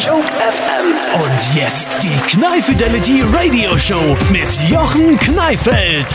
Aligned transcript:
Joke 0.00 0.22
FM. 0.22 1.20
Und 1.20 1.56
jetzt 1.56 1.88
die 2.04 2.16
Knall 2.30 2.62
Fidelity 2.62 3.20
Radio 3.32 3.76
Show 3.76 4.16
mit 4.30 4.48
Jochen 4.70 5.18
Kneifeld. 5.18 6.06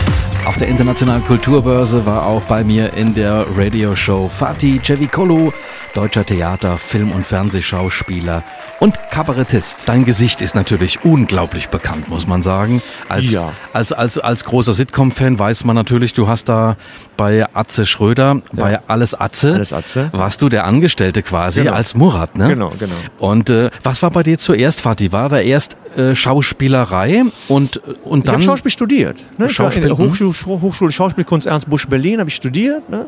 Auf 0.46 0.56
der 0.56 0.68
Internationalen 0.68 1.22
Kulturbörse 1.26 2.06
war 2.06 2.26
auch 2.26 2.40
bei 2.42 2.64
mir 2.64 2.94
in 2.94 3.14
der 3.14 3.44
Radioshow 3.54 4.30
Fatih 4.30 4.80
Cevicolo, 4.82 5.52
deutscher 5.92 6.24
Theater-, 6.24 6.78
Film- 6.78 7.12
und 7.12 7.26
Fernsehschauspieler 7.26 8.42
und 8.80 8.98
Kabarettist. 9.10 9.88
Dein 9.88 10.04
Gesicht 10.04 10.42
ist 10.42 10.54
natürlich 10.54 11.04
unglaublich 11.04 11.68
bekannt, 11.68 12.08
muss 12.08 12.26
man 12.26 12.42
sagen. 12.42 12.82
Als, 13.08 13.30
Ja. 13.32 13.52
als, 13.72 13.92
als, 13.92 14.18
als 14.18 14.44
großer 14.44 14.74
Sitcom-Fan 14.74 15.38
weiß 15.38 15.64
man 15.64 15.74
natürlich, 15.76 16.12
du 16.12 16.28
hast 16.28 16.48
da 16.48 16.76
bei 17.16 17.46
Atze 17.54 17.86
Schröder, 17.86 18.42
bei 18.52 18.80
Alles 18.88 19.14
Atze, 19.18 19.54
Alles 19.54 19.72
Atze. 19.72 20.08
warst 20.12 20.42
du 20.42 20.48
der 20.48 20.64
Angestellte 20.64 21.22
quasi 21.22 21.62
Genau. 21.62 21.74
als 21.74 21.94
Murat, 21.94 22.36
ne? 22.36 22.48
Genau, 22.48 22.72
genau. 22.78 22.94
Und 23.18 23.50
äh, 23.50 23.70
was 23.82 24.02
war 24.02 24.10
bei 24.10 24.22
dir 24.22 24.36
zuerst, 24.38 24.80
Fatih? 24.80 25.12
War 25.12 25.28
da 25.28 25.38
erst 25.38 25.76
äh, 25.96 26.14
Schauspielerei 26.14 27.22
und, 27.48 27.80
und 28.04 28.18
Ich 28.20 28.24
dann... 28.24 28.34
habe 28.34 28.42
Schauspiel 28.42 28.70
studiert. 28.72 29.16
Ne? 29.38 29.46
Ich 29.46 29.52
Schauspiel, 29.52 29.88
hm. 29.90 29.98
Hochschule, 29.98 30.34
Hochschule 30.60 30.90
Schauspielkunst 30.90 31.46
Ernst 31.46 31.70
Busch 31.70 31.86
Berlin 31.88 32.18
habe 32.20 32.28
ich 32.28 32.36
studiert. 32.36 32.88
Ne? 32.90 33.06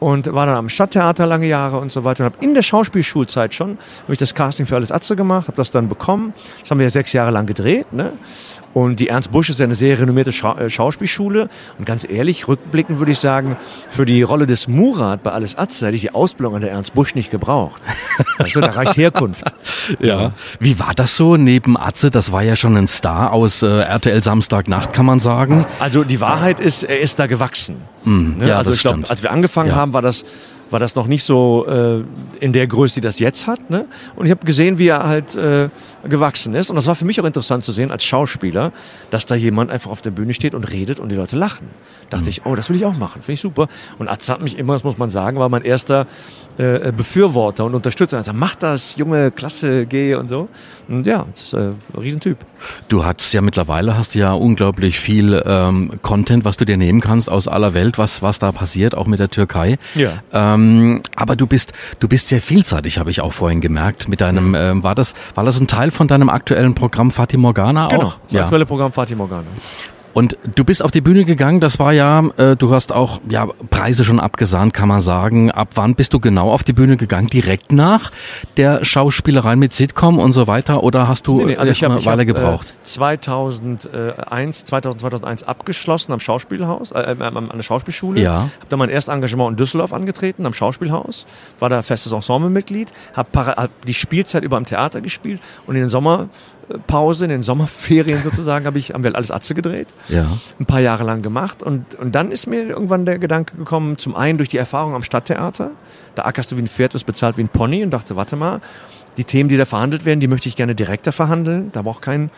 Und 0.00 0.32
war 0.32 0.46
dann 0.46 0.56
am 0.56 0.68
Stadttheater 0.68 1.26
lange 1.26 1.46
Jahre 1.46 1.78
und 1.78 1.92
so 1.92 2.04
weiter. 2.04 2.24
Und 2.24 2.32
habe 2.32 2.44
in 2.44 2.54
der 2.54 2.62
Schauspielschulzeit 2.62 3.54
schon 3.54 3.78
habe 4.02 4.12
ich 4.12 4.18
das 4.18 4.34
Casting 4.34 4.66
für 4.66 4.74
Alles 4.76 4.90
Atze 4.90 5.14
gemacht, 5.14 5.46
habe 5.46 5.56
das 5.56 5.70
dann 5.70 5.88
bekommen. 5.88 6.32
Das 6.60 6.70
haben 6.70 6.78
wir 6.78 6.86
ja 6.86 6.90
sechs 6.90 7.12
Jahre 7.12 7.30
lang 7.30 7.46
gedreht. 7.46 7.92
Ne? 7.92 8.12
Und 8.72 9.00
die 9.00 9.08
Ernst 9.08 9.32
Busch 9.32 9.50
ist 9.50 9.58
ja 9.58 9.64
eine 9.64 9.74
sehr 9.74 9.98
renommierte 9.98 10.30
Schau 10.32 10.56
äh, 10.56 10.70
Schauspielschule. 10.70 11.48
Und 11.78 11.84
ganz 11.86 12.06
ehrlich, 12.08 12.46
rückblickend 12.46 12.98
würde 13.00 13.12
ich 13.12 13.18
sagen, 13.18 13.56
für 13.88 14.06
die 14.06 14.22
Rolle 14.22 14.46
des 14.46 14.68
Murat 14.68 15.22
bei 15.24 15.32
Alles 15.32 15.58
Atze 15.58 15.86
hätte 15.86 15.96
ich 15.96 16.02
die 16.02 16.14
Ausbildung 16.14 16.54
an 16.54 16.60
der 16.60 16.70
Ernst 16.70 16.94
Busch 16.94 17.14
nicht 17.14 17.30
gebraucht. 17.30 17.82
Also, 18.38 18.60
da 18.60 18.70
reicht 18.70 18.96
Herkunft. 18.96 19.44
Ja. 19.98 20.32
Wie 20.60 20.78
war 20.78 20.94
das 20.94 21.14
so 21.16 21.36
neben 21.36 21.76
Atze? 21.76 22.10
Das 22.10 22.32
war 22.32 22.42
ja 22.42 22.56
schon 22.56 22.76
ein 22.76 22.86
Star 22.86 23.32
aus 23.32 23.62
äh, 23.62 23.66
RTL 23.82 24.22
Samstagnacht, 24.22 24.92
kann 24.92 25.04
man 25.04 25.18
sagen. 25.20 25.66
Also 25.78 26.04
die 26.04 26.20
Wahrheit 26.20 26.58
ist, 26.60 26.82
er 26.84 27.00
ist 27.00 27.18
da 27.18 27.26
gewachsen. 27.26 27.76
Ne? 28.04 28.36
Hm, 28.40 28.42
ja, 28.48 28.56
also 28.58 28.70
das 28.70 28.76
ich 28.76 28.82
glaube, 28.82 28.96
stimmt. 28.98 29.10
als 29.10 29.22
wir 29.22 29.30
angefangen 29.30 29.70
Ja. 29.70 29.74
haben, 29.76 29.92
war 29.92 30.00
das, 30.02 30.24
war 30.70 30.80
das 30.80 30.94
noch 30.94 31.06
nicht 31.06 31.24
so 31.24 31.66
äh, 31.66 32.02
in 32.42 32.52
der 32.52 32.66
Größe, 32.66 32.96
die 32.96 33.00
das 33.00 33.18
jetzt 33.18 33.46
hat. 33.46 33.70
Ne? 33.70 33.86
Und 34.16 34.26
ich 34.26 34.30
habe 34.30 34.44
gesehen, 34.46 34.78
wie 34.78 34.88
er 34.88 35.06
halt 35.06 35.34
äh, 35.34 35.68
gewachsen 36.08 36.54
ist. 36.54 36.70
Und 36.70 36.76
das 36.76 36.86
war 36.86 36.94
für 36.94 37.04
mich 37.04 37.20
auch 37.20 37.24
interessant 37.24 37.64
zu 37.64 37.72
sehen 37.72 37.90
als 37.90 38.04
Schauspieler, 38.04 38.72
dass 39.10 39.26
da 39.26 39.34
jemand 39.34 39.70
einfach 39.70 39.90
auf 39.90 40.02
der 40.02 40.10
Bühne 40.10 40.32
steht 40.32 40.54
und 40.54 40.70
redet 40.70 41.00
und 41.00 41.10
die 41.10 41.16
Leute 41.16 41.36
lachen. 41.36 41.68
Dachte 42.08 42.24
Hm. 42.24 42.30
ich, 42.30 42.46
oh, 42.46 42.54
das 42.54 42.68
will 42.68 42.76
ich 42.76 42.84
auch 42.84 42.96
machen, 42.96 43.22
finde 43.22 43.34
ich 43.34 43.40
super. 43.40 43.68
Und 43.98 44.08
Atze 44.08 44.32
hat 44.32 44.40
mich 44.40 44.58
immer, 44.58 44.72
das 44.74 44.84
muss 44.84 44.98
man 44.98 45.10
sagen, 45.10 45.38
war 45.38 45.48
mein 45.48 45.62
erster 45.62 46.06
äh, 46.60 46.92
Befürworter 46.96 47.64
und 47.64 47.74
Unterstützer. 47.74 48.18
Also 48.18 48.32
mach 48.32 48.54
das, 48.54 48.96
Junge, 48.96 49.30
klasse, 49.30 49.86
geh 49.86 50.14
und 50.14 50.28
so. 50.28 50.48
Und 50.88 51.06
ja, 51.06 51.24
das 51.32 51.40
ist 51.44 51.52
äh, 51.54 51.58
ein 51.58 51.74
Riesentyp. 51.98 52.38
Du 52.88 53.04
hast 53.04 53.32
ja 53.32 53.40
mittlerweile 53.40 53.96
hast 53.96 54.14
ja 54.14 54.32
unglaublich 54.32 54.98
viel 55.00 55.42
ähm, 55.46 55.92
Content, 56.02 56.44
was 56.44 56.56
du 56.58 56.64
dir 56.66 56.76
nehmen 56.76 57.00
kannst 57.00 57.30
aus 57.30 57.48
aller 57.48 57.72
Welt, 57.74 57.96
was 57.96 58.20
was 58.22 58.38
da 58.38 58.52
passiert, 58.52 58.94
auch 58.94 59.06
mit 59.06 59.18
der 59.20 59.30
Türkei. 59.30 59.78
Ja. 59.94 60.22
Ähm, 60.32 61.02
aber 61.16 61.36
du 61.36 61.46
bist 61.46 61.72
du 62.00 62.08
bist 62.08 62.28
sehr 62.28 62.42
vielseitig, 62.42 62.98
habe 62.98 63.10
ich 63.10 63.20
auch 63.20 63.32
vorhin 63.32 63.60
gemerkt. 63.60 64.08
Mit 64.08 64.20
Mhm. 64.20 64.24
deinem 64.24 64.54
ähm, 64.54 64.82
war 64.82 64.94
das 64.94 65.14
war 65.34 65.44
das 65.44 65.58
ein 65.60 65.66
Teil 65.68 65.90
von 65.90 66.08
deinem 66.08 66.28
aktuellen 66.28 66.74
Programm 66.74 67.10
Fatih 67.10 67.38
Morgana 67.38 67.86
auch? 67.86 67.90
Genau, 67.90 68.12
das 68.26 68.32
Ja. 68.34 68.42
aktuelle 68.42 68.66
Programm 68.66 68.92
Fatih 68.92 69.14
Morgana. 69.14 69.46
Und 70.12 70.36
du 70.54 70.64
bist 70.64 70.82
auf 70.82 70.90
die 70.90 71.00
Bühne 71.00 71.24
gegangen, 71.24 71.60
das 71.60 71.78
war 71.78 71.92
ja, 71.92 72.24
äh, 72.36 72.56
du 72.56 72.72
hast 72.72 72.92
auch 72.92 73.20
ja, 73.28 73.46
Preise 73.70 74.04
schon 74.04 74.18
abgesahnt, 74.18 74.74
kann 74.74 74.88
man 74.88 75.00
sagen. 75.00 75.50
Ab 75.50 75.70
wann 75.74 75.94
bist 75.94 76.12
du 76.12 76.20
genau 76.20 76.50
auf 76.50 76.64
die 76.64 76.72
Bühne 76.72 76.96
gegangen? 76.96 77.28
Direkt 77.28 77.72
nach 77.72 78.10
der 78.56 78.84
Schauspielerei 78.84 79.56
mit 79.56 79.72
Sitcom 79.72 80.18
und 80.18 80.32
so 80.32 80.46
weiter? 80.46 80.82
Oder 80.82 81.06
hast 81.06 81.26
du 81.26 81.36
Nee, 81.36 81.44
nee, 81.44 81.56
also 81.56 81.70
ich 81.70 81.84
habe 81.84 81.94
eine 81.94 82.04
Weile 82.04 82.26
gebraucht? 82.26 82.74
Äh, 82.82 82.84
2001, 82.84 84.64
2000, 84.64 85.00
2001 85.00 85.42
abgeschlossen 85.44 86.12
am 86.12 86.20
Schauspielhaus, 86.20 86.90
äh, 86.90 87.16
äh, 87.18 87.22
an 87.22 87.50
der 87.54 87.62
Schauspielschule. 87.62 88.20
Ja. 88.20 88.34
Habe 88.34 88.50
dann 88.68 88.78
mein 88.78 88.90
erstes 88.90 89.14
Engagement 89.14 89.52
in 89.52 89.56
Düsseldorf 89.56 89.92
angetreten, 89.92 90.44
am 90.44 90.52
Schauspielhaus. 90.52 91.26
War 91.60 91.68
da 91.68 91.82
festes 91.82 92.12
Ensemblemitglied. 92.12 92.92
Habe 93.14 93.46
hab 93.46 93.86
die 93.86 93.94
Spielzeit 93.94 94.42
über 94.42 94.56
am 94.56 94.66
Theater 94.66 95.00
gespielt 95.00 95.40
und 95.66 95.76
in 95.76 95.82
den 95.82 95.90
Sommerpause, 96.70 97.24
in 97.24 97.30
den 97.30 97.42
Sommerferien 97.42 98.22
sozusagen, 98.22 98.66
habe 98.66 98.78
ich 98.78 98.92
haben 98.92 99.04
wir 99.04 99.14
alles 99.14 99.30
Atze 99.30 99.54
gedreht 99.54 99.88
ja. 100.08 100.26
ein 100.58 100.66
paar 100.66 100.80
Jahre 100.80 101.04
lang 101.04 101.22
gemacht 101.22 101.62
und, 101.62 101.94
und 101.96 102.14
dann 102.14 102.30
ist 102.30 102.46
mir 102.46 102.68
irgendwann 102.68 103.04
der 103.04 103.18
Gedanke 103.18 103.56
gekommen, 103.56 103.98
zum 103.98 104.14
einen 104.14 104.38
durch 104.38 104.48
die 104.48 104.58
Erfahrung 104.58 104.94
am 104.94 105.02
Stadttheater, 105.02 105.70
da 106.14 106.24
ackerst 106.24 106.52
du 106.52 106.56
wie 106.56 106.62
ein 106.62 106.68
Pferd, 106.68 106.94
wirst 106.94 107.06
bezahlt 107.06 107.36
wie 107.36 107.42
ein 107.42 107.48
Pony 107.48 107.82
und 107.82 107.90
dachte, 107.90 108.16
warte 108.16 108.36
mal, 108.36 108.60
die 109.16 109.24
Themen, 109.24 109.48
die 109.48 109.56
da 109.56 109.64
verhandelt 109.64 110.04
werden, 110.04 110.20
die 110.20 110.28
möchte 110.28 110.48
ich 110.48 110.56
gerne 110.56 110.74
direkter 110.74 111.12
verhandeln, 111.12 111.70
da 111.72 111.82
braucht 111.82 112.02
kein 112.02 112.30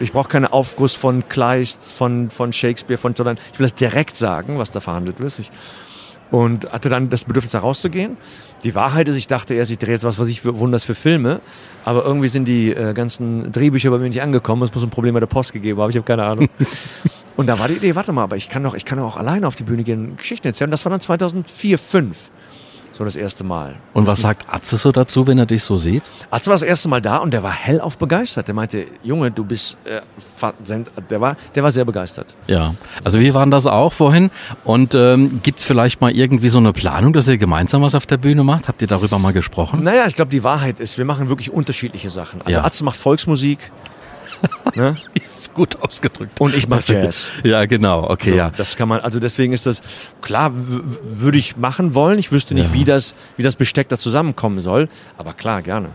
ich 0.00 0.12
brauche 0.12 0.28
keinen 0.28 0.46
Aufguss 0.46 0.94
von 0.94 1.28
Kleist, 1.28 1.92
von, 1.92 2.30
von 2.30 2.54
Shakespeare, 2.54 2.96
von, 2.96 3.14
sondern 3.14 3.36
ich 3.52 3.58
will 3.58 3.64
das 3.64 3.74
direkt 3.74 4.16
sagen, 4.16 4.56
was 4.56 4.70
da 4.70 4.80
verhandelt 4.80 5.20
wird. 5.20 5.38
Ich, 5.38 5.50
und 6.32 6.72
hatte 6.72 6.88
dann 6.88 7.10
das 7.10 7.24
Bedürfnis, 7.24 7.52
da 7.52 7.60
rauszugehen. 7.60 8.16
Die 8.64 8.74
Wahrheit 8.74 9.06
ist, 9.08 9.16
ich 9.16 9.26
dachte 9.26 9.54
erst, 9.54 9.70
ich 9.70 9.78
drehe 9.78 9.92
jetzt 9.92 10.02
was, 10.02 10.18
was 10.18 10.28
ich 10.28 10.40
für 10.40 10.58
Wunders 10.58 10.82
für 10.82 10.94
Filme, 10.94 11.40
aber 11.84 12.04
irgendwie 12.04 12.28
sind 12.28 12.48
die 12.48 12.72
äh, 12.72 12.94
ganzen 12.94 13.52
Drehbücher 13.52 13.90
bei 13.90 13.98
mir 13.98 14.08
nicht 14.08 14.22
angekommen. 14.22 14.62
Es 14.62 14.74
muss 14.74 14.82
ein 14.82 14.90
Problem 14.90 15.14
bei 15.14 15.20
der 15.20 15.26
Post 15.26 15.52
gegeben 15.52 15.78
haben, 15.80 15.90
ich 15.90 15.96
habe 15.96 16.06
keine 16.06 16.24
Ahnung. 16.24 16.48
und 17.36 17.46
da 17.46 17.58
war 17.58 17.68
die 17.68 17.74
Idee, 17.74 17.94
warte 17.94 18.12
mal, 18.12 18.22
aber 18.22 18.36
ich 18.36 18.48
kann 18.48 18.62
doch, 18.62 18.74
ich 18.74 18.86
kann 18.86 18.98
doch 18.98 19.04
auch 19.04 19.16
alleine 19.18 19.46
auf 19.46 19.56
die 19.56 19.64
Bühne 19.64 19.84
gehen 19.84 20.10
und 20.10 20.18
Geschichten 20.18 20.46
erzählen. 20.46 20.70
Das 20.70 20.84
war 20.86 20.90
dann 20.90 21.00
2004, 21.00 21.76
2005. 21.76 22.30
So 22.92 23.04
das 23.04 23.16
erste 23.16 23.42
Mal. 23.42 23.76
Und 23.94 24.06
was 24.06 24.20
sagt 24.20 24.46
Atze 24.52 24.76
so 24.76 24.92
dazu, 24.92 25.26
wenn 25.26 25.38
er 25.38 25.46
dich 25.46 25.64
so 25.64 25.76
sieht? 25.76 26.02
Atze 26.30 26.48
war 26.50 26.54
das 26.54 26.62
erste 26.62 26.88
Mal 26.88 27.00
da 27.00 27.18
und 27.18 27.32
der 27.32 27.42
war 27.42 27.52
hellauf 27.52 27.96
begeistert. 27.96 28.48
Der 28.48 28.54
meinte, 28.54 28.86
Junge, 29.02 29.30
du 29.30 29.44
bist, 29.44 29.78
äh, 29.84 30.00
der 31.08 31.20
war, 31.20 31.36
der 31.54 31.62
war 31.62 31.70
sehr 31.70 31.84
begeistert. 31.84 32.34
Ja, 32.46 32.74
also 33.02 33.18
wir 33.18 33.32
waren 33.34 33.50
das 33.50 33.66
auch 33.66 33.92
vorhin. 33.92 34.30
Und 34.64 34.94
ähm, 34.94 35.40
gibt's 35.42 35.64
vielleicht 35.64 36.00
mal 36.00 36.10
irgendwie 36.12 36.50
so 36.50 36.58
eine 36.58 36.72
Planung, 36.72 37.12
dass 37.12 37.28
ihr 37.28 37.38
gemeinsam 37.38 37.82
was 37.82 37.94
auf 37.94 38.06
der 38.06 38.18
Bühne 38.18 38.44
macht? 38.44 38.68
Habt 38.68 38.82
ihr 38.82 38.88
darüber 38.88 39.18
mal 39.18 39.32
gesprochen? 39.32 39.82
Naja, 39.82 40.04
ich 40.06 40.14
glaube, 40.14 40.30
die 40.30 40.44
Wahrheit 40.44 40.78
ist, 40.78 40.98
wir 40.98 41.04
machen 41.04 41.28
wirklich 41.28 41.50
unterschiedliche 41.50 42.10
Sachen. 42.10 42.40
Also 42.42 42.60
Ja. 42.60 42.64
Atze 42.66 42.84
macht 42.84 42.96
Volksmusik 42.96 43.70
ne? 44.74 44.96
Ist 45.14 45.54
gut 45.54 45.76
ausgedrückt. 45.80 46.40
und 46.40 46.54
ich 46.54 46.68
mache 46.68 46.82
Jazz. 46.92 47.28
Ja, 47.44 47.64
genau, 47.66 48.08
okay, 48.10 48.30
So, 48.30 48.36
ja. 48.36 48.50
Das 48.56 48.76
kann 48.76 48.88
man, 48.88 49.00
also 49.00 49.20
deswegen 49.20 49.52
ist 49.52 49.66
das, 49.66 49.82
klar, 50.20 50.52
würde 50.54 51.38
ich 51.38 51.56
machen 51.56 51.94
wollen. 51.94 52.18
Ich 52.18 52.32
wüsste 52.32 52.54
nicht, 52.54 52.68
Ja. 52.68 52.74
wie, 52.74 52.84
das, 52.84 53.14
wie 53.36 53.42
das 53.42 53.56
Besteck 53.56 53.88
da 53.88 53.98
zusammenkommen 53.98 54.60
soll. 54.60 54.88
Aber 55.18 55.32
klar, 55.34 55.62
gerne. 55.62 55.90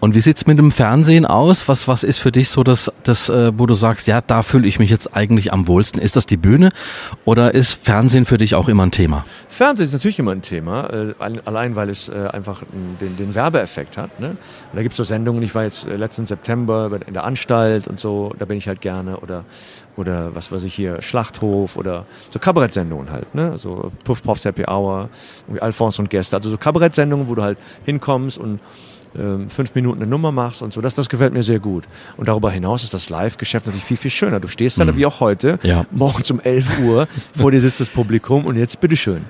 Und 0.00 0.14
wie 0.14 0.20
sieht's 0.20 0.46
mit 0.46 0.58
dem 0.58 0.70
Fernsehen 0.72 1.24
aus? 1.24 1.68
Was, 1.68 1.88
was 1.88 2.04
ist 2.04 2.18
für 2.18 2.32
dich 2.32 2.48
so 2.50 2.62
das, 2.62 2.92
das 3.04 3.28
äh, 3.28 3.52
wo 3.56 3.66
du 3.66 3.74
sagst, 3.74 4.06
ja, 4.06 4.20
da 4.20 4.42
fühle 4.42 4.66
ich 4.68 4.78
mich 4.78 4.90
jetzt 4.90 5.16
eigentlich 5.16 5.52
am 5.52 5.66
wohlsten? 5.66 6.00
Ist 6.00 6.16
das 6.16 6.26
die 6.26 6.36
Bühne 6.36 6.70
oder 7.24 7.54
ist 7.54 7.74
Fernsehen 7.82 8.24
für 8.26 8.36
dich 8.36 8.54
auch 8.54 8.68
immer 8.68 8.84
ein 8.84 8.90
Thema? 8.90 9.24
Fernsehen 9.48 9.86
ist 9.86 9.92
natürlich 9.92 10.18
immer 10.18 10.32
ein 10.32 10.42
Thema, 10.42 10.90
äh, 10.92 11.14
allein- 11.44 11.76
weil 11.76 11.88
es 11.88 12.08
äh, 12.08 12.28
einfach 12.32 12.62
den, 13.00 13.16
den 13.16 13.34
Werbeeffekt 13.34 13.96
hat. 13.96 14.20
Ne? 14.20 14.30
Und 14.30 14.36
da 14.74 14.82
gibt 14.82 14.92
es 14.92 14.96
so 14.98 15.04
Sendungen, 15.04 15.42
ich 15.42 15.54
war 15.54 15.62
jetzt 15.64 15.86
äh, 15.86 15.96
letzten 15.96 16.26
September 16.26 16.90
in 17.06 17.14
der 17.14 17.24
Anstalt 17.24 17.73
und 17.88 17.98
so, 18.00 18.32
da 18.38 18.44
bin 18.44 18.56
ich 18.58 18.68
halt 18.68 18.80
gerne. 18.80 19.18
Oder, 19.18 19.44
oder 19.96 20.34
was 20.34 20.50
weiß 20.52 20.64
ich 20.64 20.74
hier, 20.74 21.02
Schlachthof 21.02 21.76
oder 21.76 22.06
so 22.30 22.38
Kabarettsendungen 22.38 23.10
halt. 23.10 23.34
Ne? 23.34 23.56
So 23.58 23.90
Puff 24.04 24.22
Puffs 24.22 24.44
Happy 24.44 24.64
Hour, 24.66 25.08
irgendwie 25.46 25.62
Alphonse 25.62 26.00
und 26.02 26.10
Gäste. 26.10 26.36
Also 26.36 26.50
so 26.50 26.56
Kabarettsendungen, 26.58 27.28
wo 27.28 27.34
du 27.34 27.42
halt 27.42 27.58
hinkommst 27.84 28.38
und 28.38 28.60
ähm, 29.16 29.48
fünf 29.48 29.74
Minuten 29.76 30.02
eine 30.02 30.10
Nummer 30.10 30.32
machst 30.32 30.62
und 30.62 30.72
so. 30.72 30.80
Das, 30.80 30.94
das 30.94 31.08
gefällt 31.08 31.32
mir 31.32 31.42
sehr 31.42 31.60
gut. 31.60 31.84
Und 32.16 32.28
darüber 32.28 32.50
hinaus 32.50 32.82
ist 32.82 32.94
das 32.94 33.10
Live-Geschäft 33.10 33.66
natürlich 33.66 33.84
viel, 33.84 33.96
viel 33.96 34.10
schöner. 34.10 34.40
Du 34.40 34.48
stehst 34.48 34.78
da 34.80 34.96
wie 34.96 35.06
auch 35.06 35.20
heute, 35.20 35.58
Ja. 35.62 35.86
morgens 35.92 36.30
um 36.32 36.40
11 36.40 36.80
Uhr, 36.80 37.06
vor 37.36 37.50
dir 37.52 37.60
sitzt 37.60 37.80
das 37.80 37.90
Publikum 37.90 38.44
und 38.44 38.56
jetzt 38.56 38.80
bitteschön. 38.80 39.24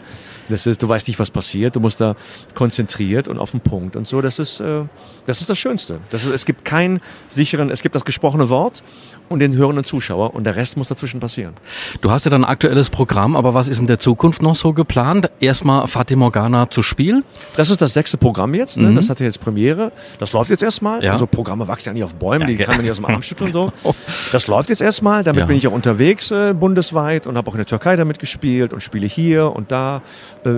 Das 0.48 0.66
ist, 0.66 0.82
du 0.82 0.88
weißt 0.88 1.08
nicht, 1.08 1.18
was 1.18 1.30
passiert, 1.30 1.76
du 1.76 1.80
musst 1.80 2.00
da 2.00 2.16
konzentriert 2.54 3.28
und 3.28 3.38
auf 3.38 3.50
den 3.52 3.60
Punkt 3.60 3.96
und 3.96 4.06
so. 4.06 4.20
Das 4.20 4.38
ist, 4.38 4.60
äh, 4.60 4.82
das 5.26 5.40
ist 5.40 5.50
das 5.50 5.58
Schönste. 5.58 6.00
Das 6.10 6.24
ist, 6.24 6.30
es 6.30 6.44
gibt 6.44 6.64
keinen 6.64 7.00
sicheren, 7.28 7.70
es 7.70 7.82
gibt 7.82 7.94
das 7.94 8.04
gesprochene 8.04 8.48
Wort 8.50 8.82
und 9.28 9.40
den 9.40 9.54
hörenden 9.54 9.84
Zuschauer 9.84 10.34
und 10.34 10.44
der 10.44 10.56
Rest 10.56 10.76
muss 10.76 10.88
dazwischen 10.88 11.18
passieren. 11.20 11.54
Du 12.02 12.10
hast 12.10 12.24
ja 12.24 12.30
dann 12.30 12.44
ein 12.44 12.50
aktuelles 12.50 12.90
Programm, 12.90 13.36
aber 13.36 13.54
was 13.54 13.68
ist 13.68 13.78
in 13.80 13.86
der 13.86 13.98
Zukunft 13.98 14.42
noch 14.42 14.54
so 14.56 14.72
geplant? 14.72 15.30
Erstmal 15.40 15.86
Fatih 15.88 16.16
Morgana 16.16 16.68
zu 16.70 16.82
spielen? 16.82 17.24
Das 17.56 17.70
ist 17.70 17.80
das 17.80 17.94
sechste 17.94 18.16
Programm 18.18 18.54
jetzt, 18.54 18.76
ne? 18.76 18.92
das 18.94 19.08
hatte 19.10 19.24
jetzt 19.24 19.40
Premiere. 19.40 19.92
Das 20.18 20.32
läuft 20.32 20.50
jetzt 20.50 20.62
erstmal. 20.62 20.98
Mhm. 20.98 21.04
Ja. 21.04 21.12
Also 21.12 21.26
Programme 21.26 21.66
wachsen 21.68 21.88
ja 21.88 21.92
nicht 21.94 22.04
auf 22.04 22.14
Bäumen, 22.14 22.46
die 22.46 22.54
Ja, 22.54 22.66
kann 22.66 22.76
man 22.76 22.82
nicht 22.82 22.90
aus 22.90 22.98
dem 22.98 23.06
Arm 23.06 23.22
schütteln 23.22 23.54
und 23.54 23.72
so. 23.82 23.94
Das 24.32 24.46
läuft 24.46 24.68
jetzt 24.70 24.82
erstmal, 24.82 25.22
damit 25.24 25.40
Ja. 25.40 25.46
bin 25.46 25.56
ich 25.56 25.66
auch 25.68 25.72
unterwegs 25.72 26.30
äh, 26.30 26.52
bundesweit 26.54 27.26
und 27.26 27.36
habe 27.36 27.48
auch 27.50 27.54
in 27.54 27.58
der 27.58 27.66
Türkei 27.66 27.96
damit 27.96 28.18
gespielt 28.18 28.72
und 28.72 28.80
spiele 28.82 29.06
hier 29.06 29.54
und 29.54 29.70
da 29.72 30.02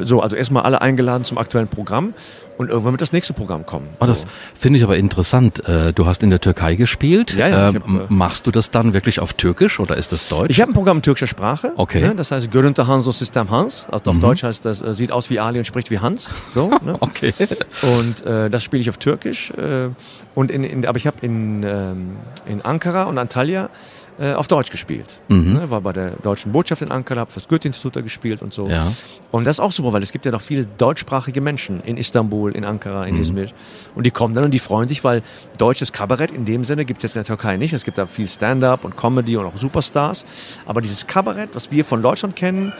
so, 0.02 0.20
also 0.20 0.36
erstmal 0.36 0.64
alle 0.64 0.80
eingeladen 0.80 1.24
zum 1.24 1.38
aktuellen 1.38 1.68
Programm 1.68 2.14
und 2.58 2.70
irgendwann 2.70 2.92
wird 2.92 3.00
das 3.02 3.12
nächste 3.12 3.32
Programm 3.32 3.66
kommen. 3.66 3.88
Oh, 4.00 4.06
das 4.06 4.22
so. 4.22 4.28
finde 4.54 4.78
ich 4.78 4.84
aber 4.84 4.96
interessant. 4.96 5.66
Äh, 5.68 5.92
Du 5.92 6.06
hast 6.06 6.22
in 6.22 6.30
der 6.30 6.40
Türkei 6.40 6.74
gespielt. 6.74 7.34
Ja, 7.34 7.48
ja, 7.48 7.68
Ähm, 7.68 7.74
hab, 7.74 8.10
äh, 8.10 8.12
machst 8.12 8.46
du 8.46 8.50
das 8.50 8.70
dann 8.70 8.94
wirklich 8.94 9.20
auf 9.20 9.34
Türkisch 9.34 9.78
oder 9.78 9.96
ist 9.96 10.12
das 10.12 10.28
Deutsch? 10.28 10.50
Ich 10.50 10.60
habe 10.60 10.72
ein 10.72 10.74
Programm 10.74 10.98
in 10.98 11.02
türkischer 11.02 11.26
Sprache. 11.26 11.72
Okay. 11.76 12.00
Ne, 12.00 12.14
das 12.14 12.30
heißt 12.30 12.50
Görünte 12.50 12.86
Hanso 12.86 13.12
System 13.12 13.50
Hans. 13.50 13.88
Also 13.90 14.10
auf 14.10 14.20
Deutsch 14.20 14.42
heißt 14.42 14.64
das, 14.64 14.82
äh, 14.82 14.94
sieht 14.94 15.12
aus 15.12 15.30
wie 15.30 15.38
Ali 15.38 15.58
und 15.58 15.64
spricht 15.64 15.90
wie 15.90 15.98
Hans. 15.98 16.30
So, 16.52 16.70
ne? 16.84 16.96
okay. 17.00 17.34
Und 17.82 18.24
äh, 18.24 18.50
das 18.50 18.62
spiele 18.62 18.80
ich 18.80 18.90
auf 18.90 18.98
Türkisch. 18.98 19.50
Äh, 19.50 19.90
und 20.34 20.50
in, 20.50 20.64
in, 20.64 20.86
aber 20.86 20.96
ich 20.98 21.06
habe 21.06 21.16
in, 21.22 21.62
ähm, 21.62 22.16
in 22.46 22.62
Ankara 22.62 23.04
und 23.04 23.18
Antalya 23.18 23.70
äh, 24.18 24.32
auf 24.32 24.48
Deutsch 24.48 24.70
gespielt. 24.70 25.18
Mhm. 25.28 25.52
Ne, 25.52 25.70
war 25.70 25.80
bei 25.80 25.92
der 25.92 26.12
deutschen 26.22 26.52
Botschaft 26.52 26.82
in 26.82 26.90
Ankara, 26.90 27.20
habe 27.20 27.30
fürs 27.30 27.48
Goethe-Institut 27.48 28.02
gespielt 28.02 28.42
und 28.42 28.52
so. 28.52 28.68
Ja. 28.68 28.92
Und 29.30 29.46
das 29.46 29.56
ist 29.56 29.60
auch 29.60 29.72
super, 29.76 29.92
weil 29.92 30.02
es 30.02 30.12
gibt 30.12 30.26
ja 30.26 30.32
noch 30.32 30.40
viele 30.40 30.66
deutschsprachige 30.66 31.40
Menschen 31.40 31.80
in 31.82 31.96
Istanbul, 31.96 32.52
in 32.52 32.64
Ankara, 32.64 33.06
in 33.06 33.20
Izmir. 33.20 33.48
Und 33.94 34.04
die 34.04 34.10
kommen 34.10 34.34
dann 34.34 34.44
und 34.44 34.50
die 34.52 34.58
freuen 34.58 34.88
sich, 34.88 35.04
weil 35.04 35.22
deutsches 35.58 35.92
Kabarett 35.92 36.30
in 36.30 36.44
dem 36.44 36.64
Sinne 36.64 36.84
gibt 36.84 36.98
es 36.98 37.02
jetzt 37.04 37.16
in 37.16 37.20
der 37.20 37.26
Türkei 37.26 37.56
nicht. 37.56 37.72
Es 37.72 37.84
gibt 37.84 37.98
da 37.98 38.06
viel 38.06 38.28
Stand-up 38.28 38.84
und 38.84 38.96
Comedy 38.96 39.36
und 39.36 39.46
auch 39.46 39.56
Superstars. 39.56 40.24
Aber 40.66 40.80
dieses 40.80 41.06
Kabarett, 41.06 41.50
was 41.54 41.70
wir 41.70 41.84
von 41.84 42.02
Deutschland 42.02 42.34
kennen, 42.34 42.72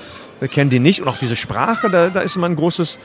kennen 0.50 0.70
die 0.70 0.78
nicht. 0.78 1.00
Und 1.00 1.08
auch 1.08 1.16
diese 1.18 1.36
Sprache, 1.36 1.90
da, 1.90 2.08
da 2.10 2.20
ist 2.20 2.36
immer 2.36 2.46
ein 2.48 2.56
großes, 2.56 2.98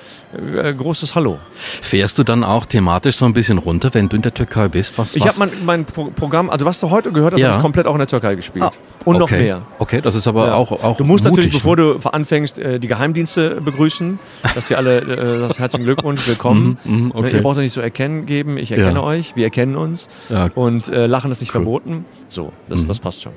äh, 0.58 0.74
großes 0.74 1.16
Hallo. 1.16 1.40
Fährst 1.82 2.18
du 2.20 2.24
dann 2.24 2.44
auch 2.44 2.66
thematisch 2.66 3.16
so 3.18 3.26
ein 3.26 3.34
bisschen 3.34 3.58
runter, 3.58 3.94
wenn 3.94 4.10
du 4.10 4.16
in 4.16 4.22
der 4.22 4.34
Türkei 4.34 4.68
bist? 4.68 4.98
Was, 4.98 5.16
Ich 5.16 5.26
habe 5.26 5.36
mein, 5.40 5.52
mein 5.66 5.86
Pro 5.86 6.06
Programm, 6.16 6.50
also 6.50 6.66
was 6.66 6.80
du 6.80 6.90
heute 6.90 7.12
gehört 7.12 7.34
hast, 7.34 7.40
Ja. 7.42 7.48
habe 7.50 7.58
ich 7.58 7.62
komplett 7.62 7.88
auch 7.88 7.94
in 7.94 8.00
der 8.00 8.08
Türkei 8.08 8.36
gespielt. 8.36 8.66
Ah, 8.66 8.72
und 9.06 9.18
noch 9.18 9.24
okay. 9.32 9.42
mehr. 9.44 9.62
Okay, 9.80 10.02
das 10.02 10.16
ist 10.16 10.28
aber 10.28 10.48
Ja. 10.48 10.54
auch, 10.56 10.72
auch 10.72 10.98
du 10.98 11.06
musst 11.06 11.24
mutig, 11.24 11.38
natürlich, 11.38 11.54
bevor 11.54 11.76
ne? 11.78 11.98
du 12.02 12.10
anfängst, 12.10 12.60
äh, 12.60 12.80
die 12.80 12.88
Geheimdienste 12.88 13.62
begrüßen, 13.62 14.20
dass 14.56 14.66
die 14.66 14.76
alle, 14.76 15.00
äh, 15.00 15.40
das 15.48 15.58
herzlichen 15.60 15.86
Glückwunsch, 15.86 16.28
willkommen. 16.28 16.78
Ne, 16.84 17.12
okay. 17.14 17.32
Ihr 17.38 17.42
braucht 17.42 17.58
euch 17.58 17.64
nicht 17.64 17.74
so 17.74 17.82
erkennen 17.82 18.26
geben, 18.26 18.58
ich 18.58 18.72
erkenne 18.72 19.00
Ja. 19.00 19.04
euch, 19.04 19.36
wir 19.36 19.46
erkennen 19.46 19.76
uns 19.76 20.10
und 20.56 20.90
äh, 20.90 21.08
Lachen 21.08 21.32
ist 21.32 21.40
nicht 21.42 21.52
Cool. 21.56 21.62
Verboten. 21.64 22.06
So, 22.28 22.52
das, 22.68 22.86
das 22.86 23.00
passt 23.00 23.22
schon. 23.22 23.34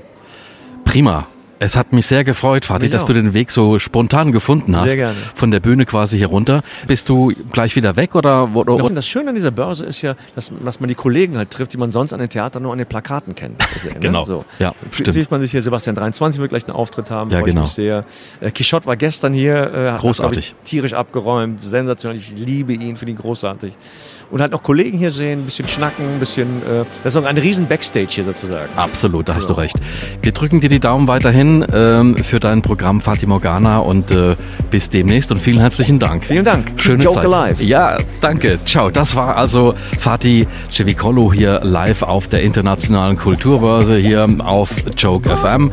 Prima. 0.84 1.26
Es 1.58 1.76
hat 1.76 1.92
mich 1.92 2.06
sehr 2.06 2.24
gefreut, 2.24 2.64
Fatih, 2.64 2.90
dass 2.90 3.02
auch. 3.02 3.06
du 3.06 3.12
den 3.14 3.32
Weg 3.32 3.50
so 3.50 3.78
spontan 3.78 4.32
gefunden 4.32 4.76
hast. 4.76 4.90
Sehr 4.90 4.98
gerne. 4.98 5.16
Von 5.34 5.50
der 5.50 5.60
Bühne 5.60 5.84
quasi 5.84 6.18
hier 6.18 6.26
runter. 6.26 6.62
Bist 6.86 7.08
du 7.08 7.32
gleich 7.52 7.76
wieder 7.76 7.96
weg 7.96 8.14
oder? 8.14 8.54
oder, 8.54 8.76
Doch, 8.76 8.90
das 8.90 9.06
Schöne 9.06 9.30
an 9.30 9.34
dieser 9.34 9.50
Börse 9.50 9.84
ist 9.84 10.02
ja, 10.02 10.16
dass, 10.34 10.52
dass 10.64 10.80
man 10.80 10.88
die 10.88 10.94
Kollegen 10.94 11.36
halt 11.36 11.50
trifft, 11.50 11.72
die 11.72 11.76
man 11.76 11.90
sonst 11.90 12.12
an 12.12 12.20
den 12.20 12.28
Theatern 12.28 12.62
nur 12.62 12.72
an 12.72 12.78
den 12.78 12.86
Plakaten 12.86 13.34
kennt. 13.34 13.62
Also, 13.74 13.88
ne? 13.88 13.98
Genau. 13.98 14.24
So. 14.24 14.44
Ja, 14.60 14.72
stimmt. 14.92 15.12
Sieht 15.12 15.30
man 15.30 15.40
sich 15.40 15.50
hier, 15.50 15.60
Sebastian 15.60 15.96
23 15.96 16.40
wird 16.40 16.50
gleich 16.50 16.64
einen 16.68 16.76
Auftritt 16.76 17.10
haben. 17.10 17.30
Ja, 17.30 17.38
freu 17.38 17.46
ich 17.46 17.50
genau. 17.50 17.62
mich 17.62 17.70
Sehr. 17.70 18.04
Äh, 18.40 18.50
Quichotte 18.52 18.86
war 18.86 18.96
gestern 18.96 19.32
hier. 19.32 19.54
Äh, 19.54 19.90
hat, 19.90 20.00
Großartig. 20.00 20.50
glaub 20.50 20.60
ich, 20.62 20.68
tierisch 20.70 20.92
abgeräumt. 20.92 21.64
Sensationell. 21.64 22.18
Ich 22.18 22.32
liebe 22.36 22.72
ihn, 22.72 22.96
finde 22.96 23.12
ihn 23.12 23.18
großartig. 23.18 23.76
Und 24.30 24.40
halt 24.40 24.52
noch 24.52 24.62
Kollegen 24.62 24.96
hier 24.96 25.10
sehen, 25.10 25.40
ein 25.40 25.44
bisschen 25.44 25.66
schnacken, 25.66 26.04
ein 26.04 26.20
bisschen. 26.20 26.48
Äh, 26.62 26.84
das 27.02 27.14
ist 27.14 27.20
auch 27.20 27.26
eine 27.26 27.42
riesen 27.42 27.66
Backstage 27.66 28.08
hier 28.10 28.24
sozusagen. 28.24 28.68
Absolut, 28.76 29.28
da 29.28 29.34
hast 29.34 29.48
du 29.48 29.54
recht. 29.54 29.76
Wir 30.22 30.32
drücken 30.32 30.60
dir 30.60 30.68
die 30.68 30.80
Daumen 30.80 31.08
weiterhin 31.08 31.43
ähm, 31.72 32.16
für 32.16 32.40
dein 32.40 32.62
Programm 32.62 33.00
Fatih 33.00 33.26
Morgana 33.26 33.78
und 33.78 34.10
äh, 34.10 34.36
bis 34.70 34.90
demnächst 34.90 35.30
und 35.32 35.38
vielen 35.38 35.60
herzlichen 35.60 35.98
Dank. 35.98 36.24
Vielen 36.24 36.44
Dank. 36.44 36.72
Schöne 36.76 37.04
Joke 37.04 37.16
Zeit. 37.16 37.26
alive. 37.26 37.64
Ja, 37.64 37.98
danke. 38.20 38.58
Ciao. 38.64 38.90
Das 38.90 39.16
war 39.16 39.36
also 39.36 39.74
Fatih 40.00 40.46
Cevikolo 40.72 41.32
hier 41.32 41.60
live 41.62 42.02
auf 42.02 42.28
der 42.28 42.42
internationalen 42.42 43.16
Kulturbörse 43.16 43.96
hier 43.96 44.26
auf 44.38 44.70
Joke 44.96 45.28
FM. 45.28 45.70